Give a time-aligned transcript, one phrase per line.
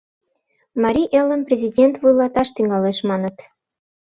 [0.81, 3.37] —Марий Элым президент вуйлаташ тӱҥалеш, маныт.